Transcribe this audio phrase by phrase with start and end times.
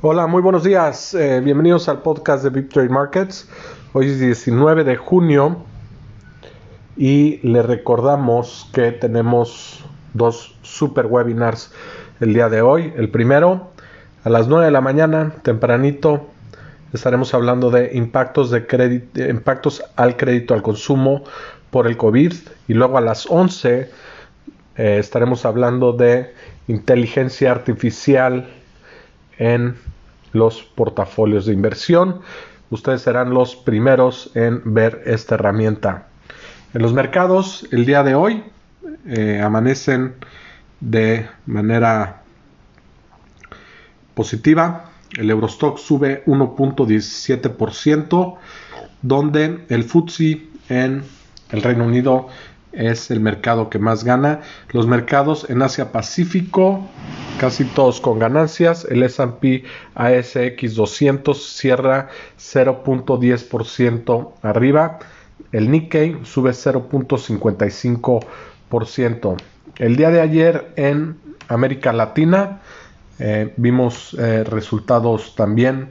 [0.00, 1.12] Hola, muy buenos días.
[1.14, 3.48] Eh, bienvenidos al podcast de Big Trade Markets.
[3.92, 5.56] Hoy es 19 de junio
[6.96, 9.84] y le recordamos que tenemos
[10.14, 11.72] dos super webinars
[12.20, 12.92] el día de hoy.
[12.96, 13.72] El primero,
[14.22, 16.28] a las 9 de la mañana, tempranito,
[16.92, 21.24] estaremos hablando de impactos, crédito, impactos al crédito al consumo
[21.70, 22.34] por el COVID
[22.68, 23.90] y luego a las 11
[24.76, 26.32] eh, estaremos hablando de
[26.68, 28.48] inteligencia artificial
[29.38, 29.76] en
[30.32, 32.20] los portafolios de inversión.
[32.70, 36.08] Ustedes serán los primeros en ver esta herramienta.
[36.74, 38.44] En los mercados, el día de hoy
[39.06, 40.16] eh, amanecen
[40.80, 42.22] de manera
[44.14, 44.90] positiva.
[45.16, 48.36] El Eurostock sube 1.17%,
[49.00, 51.04] donde el FTSE en
[51.50, 52.26] el Reino Unido
[52.72, 54.40] es el mercado que más gana.
[54.70, 56.86] Los mercados en Asia Pacífico,
[57.38, 58.86] casi todos con ganancias.
[58.88, 59.64] El S&P
[59.94, 64.98] ASX 200 cierra 0.10% arriba.
[65.52, 69.36] El Nikkei sube 0.55%.
[69.78, 71.16] El día de ayer en
[71.48, 72.60] América Latina
[73.18, 75.88] eh, vimos eh, resultados también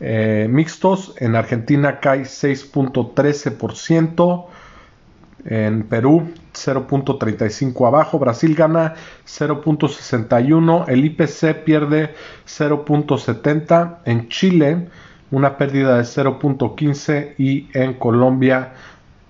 [0.00, 1.14] eh, mixtos.
[1.18, 4.46] En Argentina cae 6.13%.
[5.44, 8.94] En Perú 0.35 abajo, Brasil gana
[9.26, 12.14] 0.61, el IPC pierde
[12.46, 14.88] 0.70, en Chile
[15.30, 18.74] una pérdida de 0.15 y en Colombia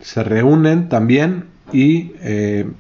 [0.05, 2.71] se reúnen también y eh,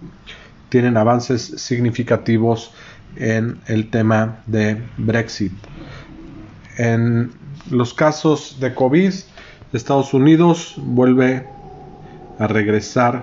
[0.69, 2.75] tienen avances significativos
[3.17, 5.55] en el tema de Brexit.
[6.77, 7.31] En
[7.71, 9.15] los casos de COVID,
[9.73, 11.47] Estados Unidos vuelve
[12.39, 13.23] a regresar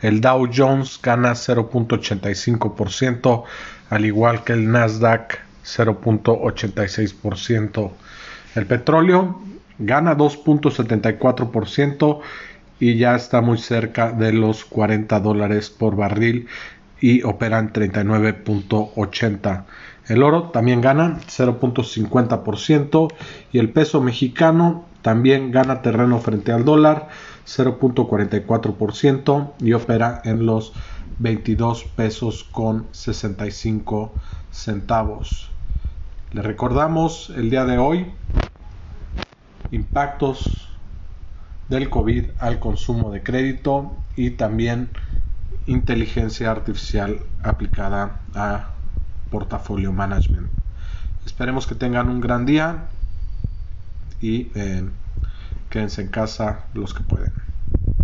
[0.02, 3.44] el Dow Jones gana 0.85%,
[3.90, 7.92] al igual que el Nasdaq 0.86%.
[8.56, 9.42] El petróleo
[9.80, 12.22] gana 2.74%
[12.80, 16.48] y ya está muy cerca de los 40 dólares por barril
[17.02, 19.66] y operan 39.80.
[20.08, 23.14] El oro también gana 0.50%
[23.52, 27.08] y el peso mexicano también gana terreno frente al dólar
[27.46, 30.74] 0.44% y opera en los
[31.20, 34.14] 22 pesos con 65
[34.52, 35.50] centavos.
[36.32, 38.12] Le recordamos el día de hoy
[39.72, 40.69] impactos
[41.70, 44.90] del COVID al consumo de crédito y también
[45.66, 48.72] inteligencia artificial aplicada a
[49.30, 50.50] portafolio management.
[51.26, 52.90] Esperemos que tengan un gran día
[54.20, 54.90] y eh,
[55.70, 57.49] quédense en casa los que pueden.